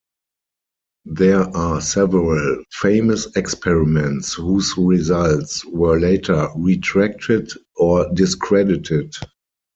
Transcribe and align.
There 1.05 1.41
are 1.55 1.79
several 1.79 2.63
famous 2.71 3.27
experiments 3.35 4.33
whose 4.33 4.73
results 4.75 5.63
were 5.65 5.99
later 5.99 6.49
retracted 6.55 7.51
or 7.75 8.11
discredited. 8.11 9.13